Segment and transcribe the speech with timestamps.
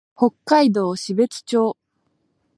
[0.15, 1.77] 北海道標津町